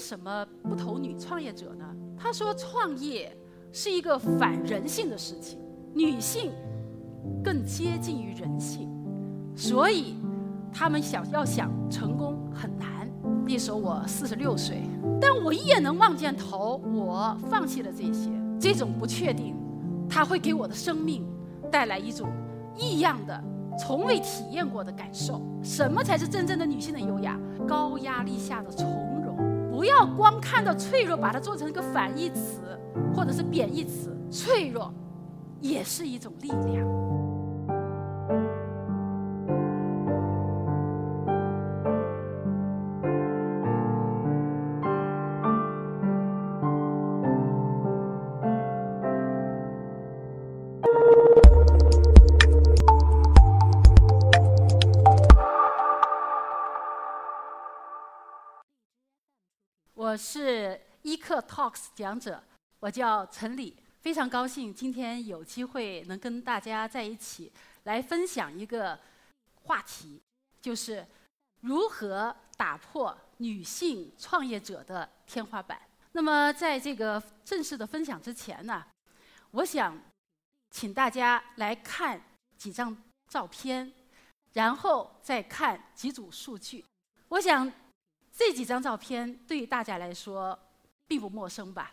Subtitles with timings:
[0.00, 1.84] 什么不投女创业者呢？
[2.18, 3.36] 他说，创业
[3.72, 5.58] 是一个反人性的事情，
[5.94, 6.50] 女性
[7.44, 8.90] 更接近于人性，
[9.54, 10.16] 所以
[10.72, 13.08] 他们想要想成功很难。
[13.46, 14.82] 那时候我四十六岁，
[15.20, 18.30] 但我一眼能望见头，我放弃了这些。
[18.58, 19.56] 这种不确定，
[20.08, 21.26] 它会给我的生命
[21.70, 22.28] 带来一种
[22.76, 23.42] 异样的、
[23.78, 25.40] 从未体验过的感受。
[25.62, 27.38] 什么才是真正的女性的优雅？
[27.66, 28.70] 高压力下的。
[30.00, 32.62] 要光看到脆弱，把它做成一个反义词
[33.14, 34.16] 或者是贬义词。
[34.30, 34.90] 脆弱
[35.60, 36.88] 也是一种力量。
[60.00, 62.42] 我是伊克 Talks 讲者，
[62.78, 67.52] 我叫陈李，非常高兴今天有机会能跟大家在一起
[67.82, 68.98] 来分享一个
[69.64, 70.18] 话题，
[70.62, 71.06] 就是
[71.60, 75.78] 如何打破女性创业者的天花板。
[76.12, 78.82] 那么在这个正式的分享之前呢，
[79.50, 80.00] 我想
[80.70, 82.18] 请大家来看
[82.56, 82.96] 几张
[83.28, 83.92] 照片，
[84.54, 86.82] 然后再看几组数据。
[87.28, 87.70] 我想。
[88.36, 90.58] 这几张照片对于大家来说
[91.06, 91.92] 并不陌生吧？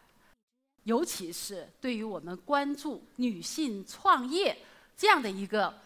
[0.83, 4.57] 尤其是对于我们关注女性创业
[4.95, 5.77] 这样的一个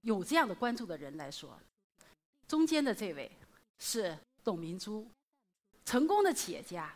[0.00, 1.56] 有这样的关注的人来说，
[2.48, 3.30] 中间的这位
[3.78, 5.06] 是董明珠，
[5.84, 6.92] 成功的企业家，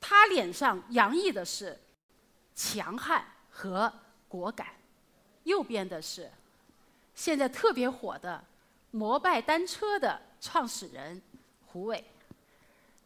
[0.00, 1.78] 她脸上洋溢的是
[2.56, 3.92] 强悍和
[4.26, 4.66] 果敢；
[5.44, 6.28] 右边的是
[7.14, 8.44] 现在特别火的
[8.90, 11.22] 摩拜单车的创始人。
[11.70, 12.04] 胡伟，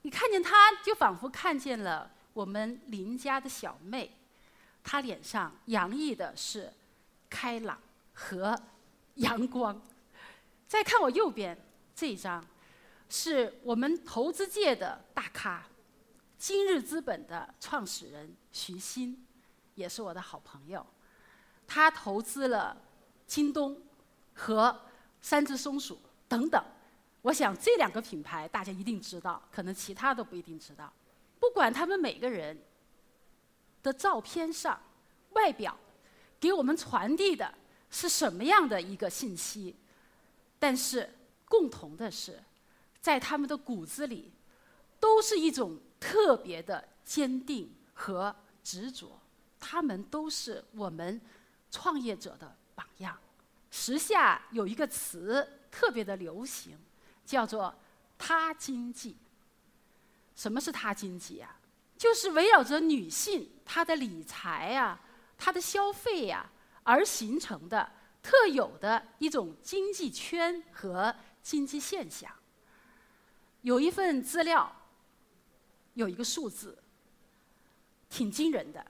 [0.03, 4.11] 你看见他，就仿佛看见了我们邻家的小妹，
[4.83, 6.73] 她脸上洋溢的是
[7.29, 7.79] 开朗
[8.15, 8.57] 和
[9.17, 9.81] 阳光。
[10.69, 11.59] 再看我右边
[11.95, 12.45] 这一张，
[13.11, 15.65] 是我们投资界的大咖，
[16.39, 19.27] 今日资本的创始人徐新，
[19.75, 20.87] 也是我的好朋友。
[21.67, 22.77] 他投资了
[23.27, 23.83] 京东
[24.35, 24.81] 和
[25.21, 26.65] 三只松鼠等等。
[27.23, 30.93] 我想这两个品牌大家一定知道，可能其他都不一定知道。
[31.41, 32.57] 不管他们每个人
[33.83, 34.81] 的照片上、
[35.31, 35.77] 外表
[36.39, 37.53] 给我们传递的
[37.91, 39.77] 是什么样的一个信息，
[40.59, 41.09] 但是
[41.47, 42.43] 共同的是，
[43.01, 44.33] 在他们的骨子里
[44.99, 49.19] 都是一种特别的坚定和执着。
[49.61, 51.21] 他们都是我们
[51.71, 53.17] 创业者的榜样。
[53.71, 56.77] 时下有一个词特别的流行。
[57.25, 57.75] 叫做
[58.17, 59.17] 他经济。
[60.35, 61.57] 什么是他经济呀？
[61.99, 64.99] 就是围绕着女性她的理财呀、
[65.39, 66.51] 她的消费呀
[66.83, 67.89] 而形成的
[68.21, 72.29] 特有的一种经济圈和经济现象。
[73.61, 74.75] 有一份资料，
[75.95, 76.77] 有一个数字，
[78.09, 78.85] 挺惊人的，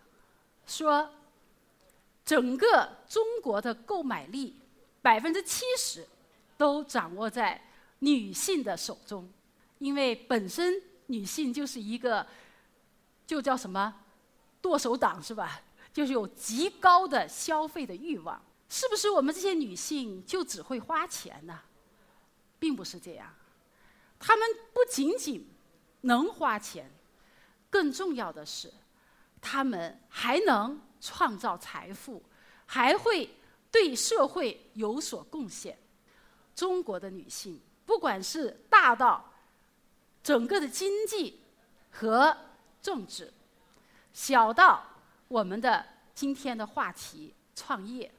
[0.67, 1.13] 说
[2.25, 4.59] 整个中国的购买力
[5.03, 6.09] 百分之七十
[6.57, 7.63] 都掌握在。
[8.05, 9.31] 女性的手中，
[9.79, 10.75] 因为本身
[11.07, 12.27] 女性就是一个，
[13.25, 13.95] 就叫什么
[14.61, 15.63] 剁手党是吧？
[15.93, 18.43] 就是有极高的消费的欲望。
[18.69, 21.61] 是不是我们这些女性就只会花钱呢？
[22.59, 23.33] 并不是这样，
[24.19, 25.47] 她们不仅仅
[26.01, 26.91] 能花钱，
[27.71, 28.73] 更重要的是，
[29.41, 32.21] 她们还能创造财富，
[32.67, 33.31] 还会
[33.71, 35.79] 对社会有所贡献。
[36.57, 37.61] 中国的女性。
[37.93, 39.23] 不管是大到
[40.23, 41.39] 整个的经济
[41.91, 42.35] 和
[42.81, 43.31] 政治，
[44.15, 44.83] 小到
[45.29, 48.11] 我们的今天的话题创业，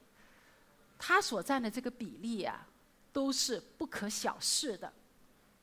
[1.00, 2.68] 它所占的这个比例啊，
[3.12, 4.94] 都是不可小视的。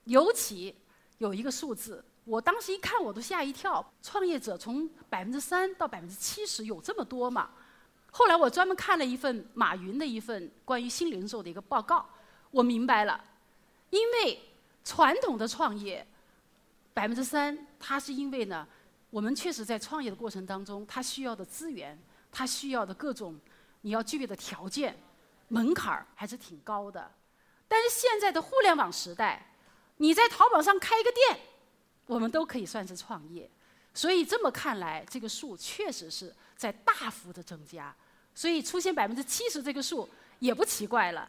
[0.06, 0.75] 尤其
[1.19, 7.48] 有一个数字，我当时一看我都吓一跳：创业者从百分之三到百分之七十，有这么多吗？
[8.10, 12.04] 后来我专门看了一份马云的一份关于新零售的一个报告，
[12.51, 13.27] 我明白了。
[13.91, 14.41] 因为
[14.84, 16.07] 传统的创业，
[16.95, 18.66] 百分之三，它是因为呢，
[19.10, 21.98] 我们确实在创业的过程当中，它需要的资源，
[22.31, 23.39] 它需要的各种
[23.81, 24.97] 你要具备的条件，
[25.48, 27.13] 门槛儿还是挺高的。
[27.69, 29.54] 但是现在的互联网时代，
[29.97, 31.41] 你在淘宝上开一个店，
[32.07, 33.51] 我们都可以算是创业。
[33.93, 37.95] 所以这么看来，这个数确实是在大幅的增加。
[38.34, 40.09] 所以出现百分之七十这个数
[40.39, 41.28] 也不奇怪了。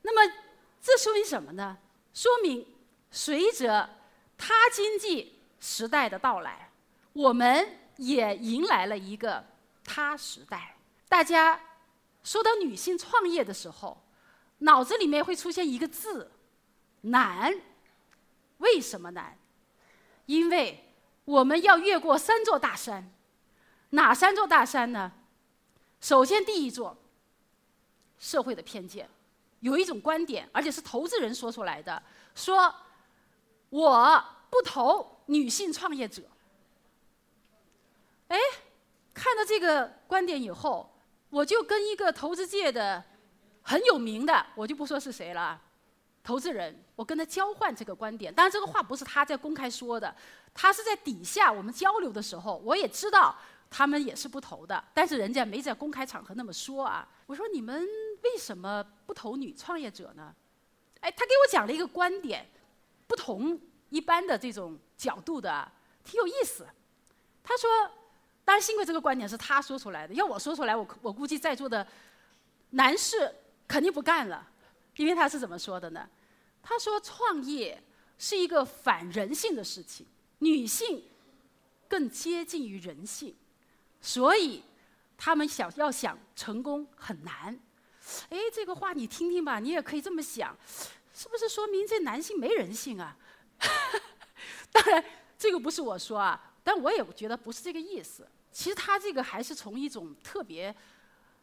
[0.00, 0.32] 那么。
[0.80, 1.78] 这说明什么呢？
[2.14, 2.66] 说明
[3.10, 3.88] 随着
[4.36, 6.70] 他经济时代的到来，
[7.12, 9.44] 我们也迎来了一个
[9.84, 10.76] 他时代。
[11.08, 11.60] 大家
[12.22, 14.02] 说到女性创业的时候，
[14.58, 16.30] 脑子里面会出现一个字：
[17.02, 17.54] 难。
[18.58, 19.38] 为什么难？
[20.26, 20.92] 因为
[21.24, 23.12] 我们要越过三座大山。
[23.90, 25.12] 哪三座大山呢？
[26.00, 26.96] 首先，第一座，
[28.18, 29.08] 社会的偏见，
[29.60, 32.02] 有一种观点，而且是投资人说出来的，
[32.34, 32.74] 说
[33.70, 36.22] 我不投女性创业者。
[38.28, 38.38] 哎，
[39.12, 40.90] 看到这个观点以后，
[41.30, 43.02] 我就跟一个投资界的
[43.62, 45.60] 很有名的，我就不说是谁了，
[46.22, 48.32] 投资人，我跟他交换这个观点。
[48.32, 50.14] 当然，这个话不是他在公开说的，
[50.54, 53.34] 他是在底下我们交流的时候，我也知道。
[53.70, 57.06] 他们也是不投的，但是人家没在公开场合那么说啊。
[57.26, 57.86] 我说你们
[58.22, 60.34] 为什么不投女创业者呢？
[61.00, 62.48] 哎，他给我讲了一个观点，
[63.06, 63.60] 不同
[63.90, 65.70] 一般的这种角度的，
[66.04, 66.66] 挺有意思。
[67.42, 67.70] 他说，
[68.44, 71.86] 当然幸亏这个观点是他说出来的，要我说出来，我我估计在座的
[72.70, 73.34] 男士
[73.66, 74.46] 肯定不干了，
[74.96, 76.08] 因为他是怎么说的呢？
[76.62, 77.80] 他说，创业
[78.18, 80.04] 是一个反人性的事情，
[80.40, 81.02] 女性
[81.88, 83.34] 更接近于人性。
[84.00, 84.62] 所以，
[85.16, 87.58] 他们想要想成功很难。
[88.30, 90.56] 哎，这个话你听听吧，你也可以这么想，
[91.14, 93.16] 是不是说明这男性没人性啊？
[94.72, 95.04] 当然，
[95.38, 98.26] 这个不是我说啊，但我也觉得不是这个意思。
[98.52, 100.74] 其实他这个还是从一种特别、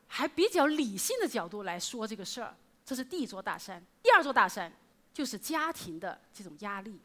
[0.07, 2.55] 还比较理性的角度来说这个事儿。
[2.85, 4.71] 这是第一座大山，第二座大山
[5.13, 6.99] 就是家庭的这种压力，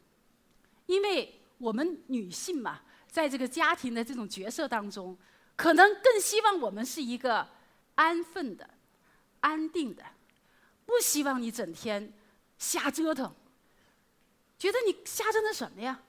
[0.85, 5.17] 因为我们女性嘛，在这个家庭的这种角色当中。
[5.53, 7.47] 可能更希望我们是一个
[7.93, 8.67] 安分的、
[9.41, 10.03] 安定的，
[10.85, 12.11] 不希望你整天
[12.57, 13.31] 瞎折腾。
[14.57, 16.01] 觉得你瞎折腾什么呀？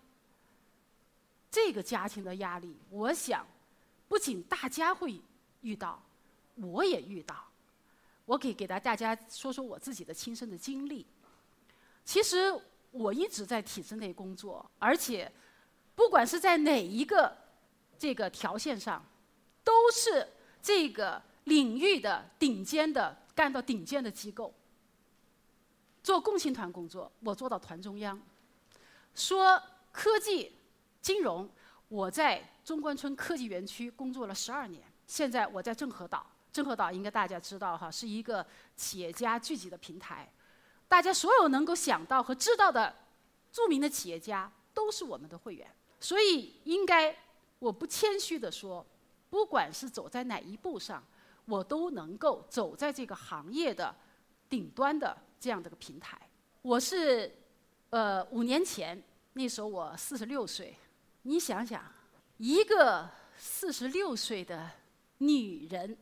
[1.50, 3.46] 这个家庭的压力，我想
[4.08, 5.20] 不仅大家会
[5.60, 6.02] 遇到，
[6.54, 7.44] 我也遇到。
[8.24, 11.04] 我可以给大大家说说我自己的亲身的经历。
[12.04, 12.58] 其实
[12.90, 15.30] 我一直在体制内工作，而且
[15.94, 17.36] 不管是在哪一个
[17.98, 19.04] 这个条线上。
[19.64, 20.28] 都是
[20.60, 24.52] 这个领域的顶尖的，干到顶尖的机构，
[26.02, 28.20] 做共青团工作，我做到团中央。
[29.14, 30.54] 说科技、
[31.00, 31.48] 金融，
[31.88, 36.26] 我在中关村科技园区工作了十二年，现在我在郑和岛。
[36.52, 38.46] 郑和岛应该大家知道哈，是一个
[38.76, 40.30] 企业家聚集的平台，
[40.86, 42.94] 大家所有能够想到和知道的
[43.50, 45.66] 著名的企业家都是我们的会员，
[45.98, 47.16] 所以应该
[47.58, 48.84] 我不谦虚的说。
[49.30, 51.02] 不管是走在哪一步上，
[51.44, 53.94] 我都能够走在这个行业的
[54.48, 56.20] 顶端的这样的一个平台。
[56.62, 57.30] 我是
[57.90, 59.02] 呃五年前
[59.32, 60.76] 那时候我四十六岁，
[61.22, 61.84] 你想想，
[62.38, 64.70] 一个四十六岁的
[65.18, 65.96] 女人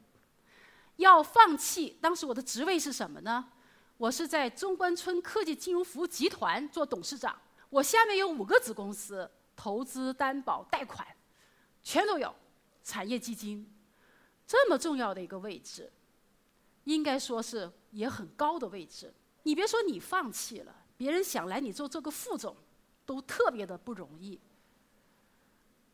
[0.96, 3.50] 要放弃，当时我的职位是什么呢？
[3.96, 7.38] 我是在中关村科技金融服务集团做董事长，
[7.68, 11.06] 我下面有五个子公司，投资、担保、贷款，
[11.82, 12.34] 全都有。
[12.82, 13.70] 产业基金
[14.50, 15.88] 这么重要的一个位置，
[16.82, 19.14] 应该说是也很高的位置。
[19.44, 22.56] 你别说你放弃了，别人想来你做这个副总，
[23.06, 24.40] 都特别的不容易。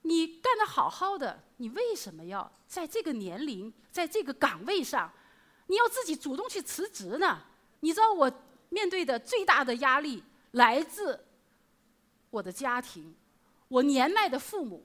[0.01, 5.13] 你干得好好的，你为什么要在这个年龄，在这个岗位上，
[5.67, 7.43] 你要自己主动去辞职呢？
[7.81, 8.33] 你知道我
[8.71, 11.23] 面对的最大的压力来自
[12.31, 13.15] 我的家庭，
[13.69, 14.83] 我年迈的父母。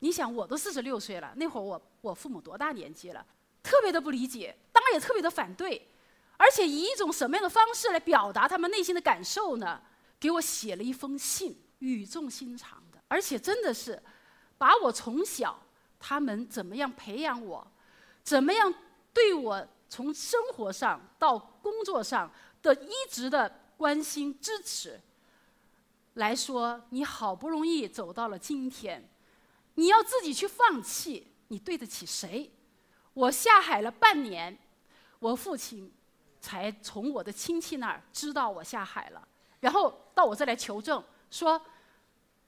[0.00, 3.24] 你想，我都四十六岁了，那会儿我我父母多大年纪了？
[3.62, 5.88] 特别的不理解，当然也特别的反对，
[6.36, 9.80] 而且以一种什么样的方式来表达他们内心的感受呢？
[10.18, 14.02] 给我写了一封信，语重心长的，而且真的是
[14.58, 15.58] 把我从小
[15.98, 17.66] 他们怎么样培养我，
[18.22, 18.72] 怎么样
[19.12, 22.30] 对我从生活上到工作上
[22.62, 25.00] 的一直的关心支持
[26.14, 29.08] 来说，你好不容易走到了今天。
[29.74, 32.48] 你要自己去放弃，你对得起谁？
[33.12, 34.56] 我下海了半年，
[35.18, 35.92] 我父亲
[36.40, 39.28] 才从我的亲戚那儿知道我下海了，
[39.58, 41.60] 然后到我这来求证，说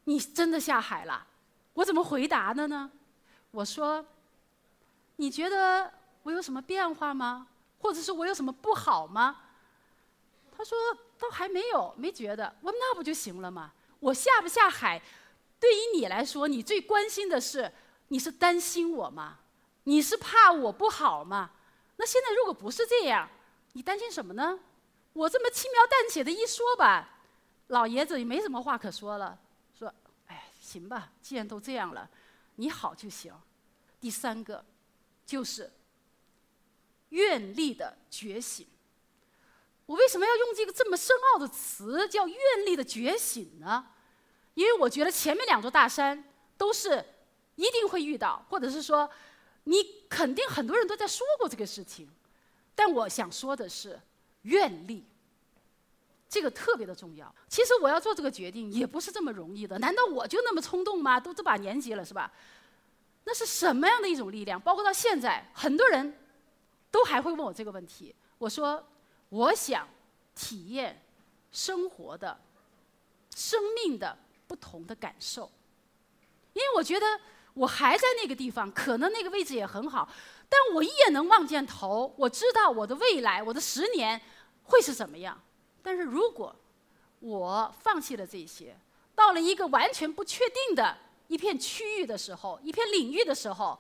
[0.04, 1.26] 你真的下海了？
[1.74, 2.88] 我怎么回答的呢？
[3.50, 4.04] 我说，
[5.16, 5.92] 你觉得
[6.22, 7.48] 我有什么变化吗？
[7.80, 9.36] 或者是我有什么不好吗？
[10.56, 10.78] 他说，
[11.18, 12.54] 倒还没有，没觉得。
[12.60, 13.72] 我说那不就行了吗？
[13.98, 15.02] 我下不下海？
[15.58, 17.72] 对于你来说，你最关心的是，
[18.12, 19.38] 你是担心我吗？
[19.84, 21.50] 你是怕我不好吗？
[21.96, 23.26] 那现在如果不是这样，
[23.72, 24.60] 你担心什么呢？
[25.14, 27.20] 我这么轻描淡写的一说吧，
[27.68, 29.38] 老爷子也没什么话可说了，
[29.78, 29.90] 说，
[30.26, 32.06] 哎，行吧，既然都这样了，
[32.56, 33.32] 你好就行。
[33.98, 34.62] 第三个，
[35.24, 35.72] 就是
[37.08, 38.66] 愿力的觉醒。
[39.86, 43.86] 我为什么要用这个这么深奥的词叫愿力的觉醒呢？
[44.52, 46.22] 因为我觉得前面两座大山
[46.58, 47.02] 都是
[47.56, 49.08] 一定会遇到，或者是说
[49.64, 49.76] 你
[50.08, 52.08] 肯定很多人都在说过这个事情。
[52.74, 54.00] 但我想说的是，
[54.42, 55.04] 愿力
[56.28, 57.32] 这个特别的重要。
[57.48, 59.78] 其实我要做这个决定也不是这么容易的。
[59.78, 61.20] 难道我就那么冲动吗？
[61.20, 62.32] 都这把年纪了，是吧？
[63.24, 64.60] 那是什么样的一种力量？
[64.60, 66.18] 包括到现在，很多人
[66.90, 68.14] 都还会问我这个问题。
[68.38, 68.84] 我说，
[69.28, 69.88] 我想
[70.34, 71.00] 体验
[71.52, 72.40] 生活的、
[73.36, 74.18] 生命的
[74.48, 75.48] 不同的感受，
[76.54, 77.06] 因为我觉得
[77.54, 80.08] 我还在那个地方，可能那个位置也很好。
[80.48, 84.20] 但我一眼能望见头，我知道我的未来，我的十年
[84.64, 85.40] 会是怎么样。
[85.82, 86.54] 但是如果
[87.20, 88.76] 我放弃了这些，
[89.14, 90.96] 到了一个完全不确定的
[91.28, 93.78] 一片区域的时候，一片领域的时候，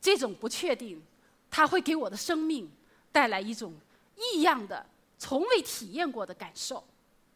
[0.00, 1.02] 这种不确定，
[1.50, 2.70] 它会给我的生命
[3.12, 3.74] 带来一种
[4.16, 4.84] 异样的、
[5.18, 6.82] 从未体验过的感受。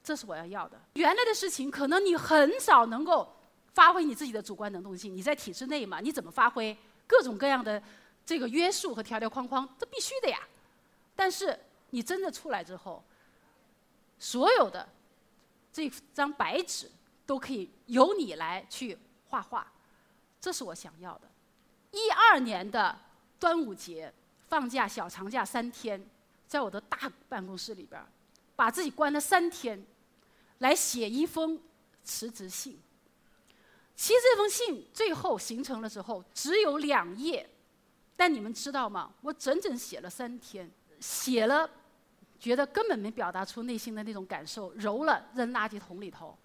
[0.03, 0.81] 这是我要要的。
[0.95, 3.31] 原来的事情，可能你很少能够
[3.79, 5.17] 发挥你自己的主观能动性。
[5.17, 7.81] 你在体制内嘛，你怎么发挥各种各样的？
[8.27, 10.41] 这个约束和条条框框，这必须的呀。
[11.15, 11.57] 但是
[11.91, 13.03] 你真的出来之后，
[14.19, 14.87] 所有的
[15.73, 16.91] 这张白纸
[17.25, 19.73] 都可以由你来去画画，
[20.41, 21.31] 这是我想要的。
[21.93, 22.99] 一二年的
[23.39, 24.13] 端午节
[24.49, 26.05] 放假小长假三天，
[26.49, 28.05] 在我的大办公室里边，
[28.57, 29.83] 把自己关了三天，
[30.59, 31.59] 来写一封
[32.03, 32.77] 辞职信。
[33.99, 37.51] 其实这封信最后形成了之后，只有两页。
[38.17, 39.13] 但你们知道吗？
[39.23, 41.69] 我整整写了三天，写了，
[42.39, 46.39] 觉得根本没表达出内心的那种感受，揉了扔垃圾桶里头，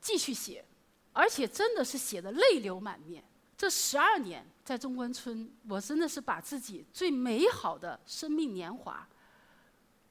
[0.00, 0.64] 继续写，
[1.12, 3.22] 而且真的是写的泪流满面。
[3.54, 9.06] 这十二年在中关村，我真的是把自己最美好的生命年华，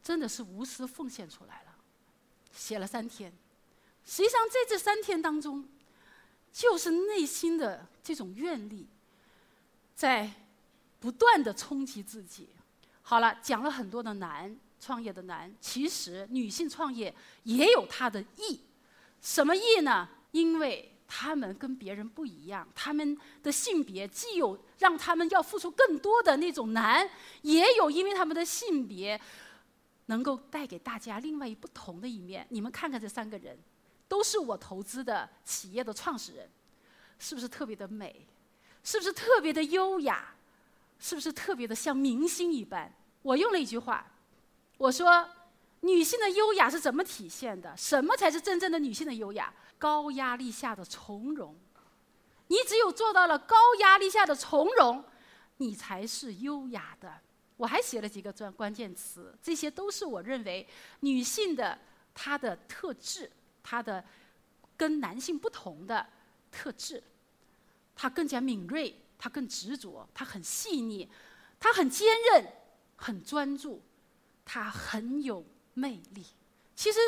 [0.03, 1.75] 真的是无私奉献出来了。
[2.51, 3.33] 写了三天，
[4.05, 5.67] 实际上在这三天当中，
[6.51, 8.87] 就是内心的这种愿力，
[9.95, 10.31] 在。
[10.99, 12.49] 不断的冲击自己。
[13.03, 15.53] 好了，讲了很多的难，创业的难。
[15.61, 17.13] 其实女性创业
[17.43, 18.59] 也有它的易，
[19.21, 20.09] 什么易呢？
[20.31, 27.07] 因为她们跟别人不一样，她们的性别既有让她们要付出更多的那种难，
[27.43, 29.21] 也有因为她们的性别
[30.07, 32.45] 能够带给大家另外一不同的一面。
[32.49, 33.55] 你们看看这三个人，
[34.07, 36.49] 都是我投资的企业的创始人，
[37.19, 38.25] 是不是特别的美？
[38.83, 40.33] 是不是特别的优雅？
[40.99, 42.91] 是不是特别的像明星一般？
[43.21, 44.09] 我用了一句话，
[44.77, 45.27] 我说
[45.81, 47.75] ：“女性的优雅是怎么体现的？
[47.75, 49.53] 什么才是真正的女性的优雅？
[49.77, 51.55] 高压力下的从容。
[52.47, 55.03] 你只有做到了高压力下的从容，
[55.57, 57.13] 你才是优雅的。”
[57.57, 60.67] 我还写了几个专关键词，这些都是我认为
[60.99, 61.77] 女性的
[62.13, 63.29] 她的特质，
[63.67, 64.03] 她的
[64.77, 66.05] 跟男性不同的
[66.51, 67.03] 特质，
[67.95, 68.95] 她更加敏锐。
[69.19, 71.09] 他更执着，他很细腻，
[71.59, 72.53] 他很坚韧，
[72.95, 73.81] 很专注，
[74.45, 75.43] 他很有
[75.73, 76.23] 魅力。
[76.75, 76.99] 其实，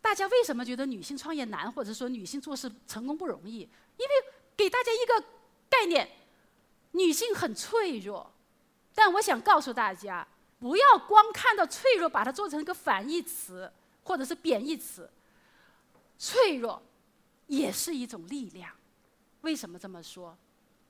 [0.00, 3.58] 大家为什么觉得女性创业难，或者说女性做事成功不容易？
[3.58, 4.10] 因为
[4.56, 5.22] 给大家一个
[5.68, 6.10] 概念，
[6.92, 8.32] 女性很脆弱。
[8.94, 10.26] 但我想告诉大家，
[10.58, 13.70] 不要光看到脆弱，把它做成一个反义词
[14.02, 15.10] 或者是贬义词。
[16.18, 16.82] 脆弱
[17.46, 18.70] 也是一种力量。
[19.42, 20.36] 为什么这么说？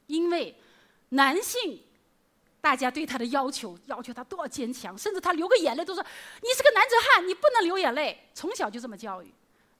[0.07, 0.55] 因为
[1.11, 1.83] 男性，
[2.61, 6.05] 大家对他的要求要求他多少坚强，甚至他流个眼泪都说
[6.41, 8.29] 你是个男子汉，你不能流眼泪。
[8.33, 9.33] 从小就这么教育。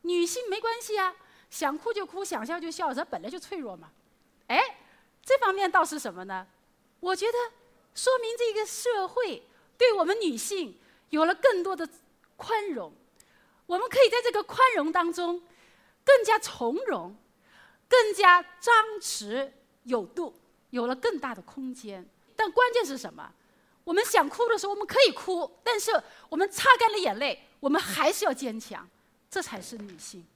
[0.03, 1.15] 女性没关系啊，
[1.51, 3.91] 想哭就哭，想笑就笑，人本来就脆弱嘛。
[4.49, 4.61] 哎，
[5.23, 6.47] 这方面倒是什么呢？
[7.01, 7.39] 我觉得
[7.95, 9.43] 说明这个社会
[9.77, 10.79] 对我们女性
[11.11, 11.89] 有了更多的
[12.37, 12.93] 宽容，
[13.67, 15.43] 我们可以在这个宽容当中
[16.05, 17.15] 更加从容，
[17.89, 19.51] 更加张弛。
[19.85, 20.35] 有度，
[20.71, 22.05] 有了更大的空间，
[22.35, 23.33] 但关键是什么？
[23.85, 25.93] 我们想哭的时候，我们可以哭，但是
[26.29, 28.85] 我们擦干了眼泪，我们还是要坚强，
[29.31, 30.27] 这才是女性。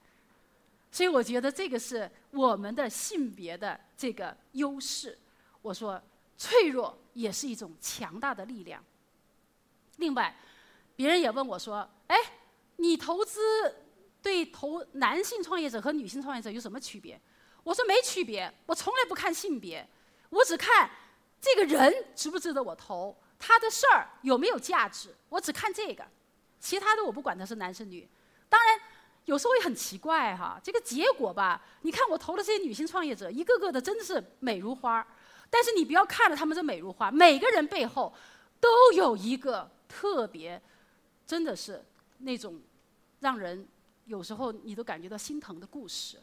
[0.93, 5.19] 所以我觉得这个是我们的性别的这个优势。
[5.63, 6.01] 我说，
[6.39, 8.81] 脆弱也是一种强大的力量。
[9.97, 10.33] 另外，
[10.95, 12.17] 别人也问我说：“哎，
[12.81, 13.41] 你投资
[14.23, 17.21] 对投男性创业者和女性创业者有什么区别？”
[17.63, 19.87] 我说没区别，我从来不看性别，
[20.31, 20.91] 我只看
[21.41, 26.03] 这个人值不值得我投，他的事儿有没有价值，我只看这个，
[26.59, 28.09] 其他的我不管他是男是女。
[28.49, 28.81] 当然，
[29.27, 35.07] 有时候也很奇怪哈，这个结果吧，你看我投的这些女性创业者，一个个的真的是美如花儿
[35.51, 38.13] 但是你不要看着她们这美如花，每个人背后
[38.59, 40.61] 都有一个特别，
[41.27, 41.85] 真的是
[42.19, 42.59] 那种
[43.21, 43.67] 让人
[44.07, 46.19] 有时候你都感觉到心疼的故事，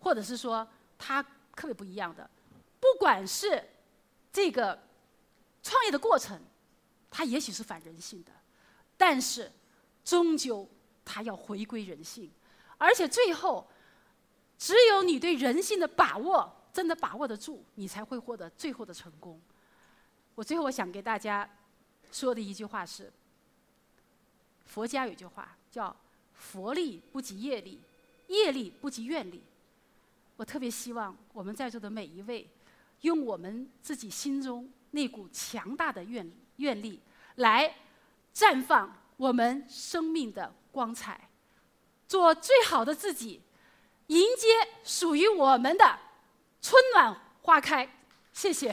[0.00, 0.66] 或者是说
[0.98, 1.22] 他
[1.54, 2.28] 特别不一样的，
[2.80, 3.62] 不管是
[4.32, 4.78] 这个
[5.62, 6.40] 创业的过程，
[7.10, 8.32] 它也许是反人性的，
[8.96, 9.52] 但是
[10.04, 10.68] 终究
[11.04, 12.30] 它要回归人性，
[12.78, 13.68] 而且最后
[14.58, 16.56] 只有你对人性的把握。
[16.72, 19.40] 真的把握得住，你才会获得最后的成功。
[20.36, 21.50] 我最后我想给大家
[22.12, 23.12] 说的一句话是：
[24.70, 25.94] 佛家有句话叫
[26.32, 27.80] “佛力不及业力，
[28.28, 29.42] 业力不及愿力”。
[30.38, 32.48] 我特别希望我们在座的每一位，
[33.00, 37.00] 用我们自己心中那股强大的愿愿力，
[37.34, 37.74] 来
[38.32, 41.28] 绽放我们生命的光彩，
[42.06, 43.42] 做最好的自己，
[44.06, 44.46] 迎接
[44.84, 45.98] 属于我们的。
[46.62, 47.90] 春暖花开，
[48.32, 48.72] 谢谢。